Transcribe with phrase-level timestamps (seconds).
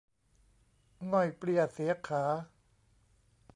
[1.11, 2.23] ง่อยเปลี้ยเสียขา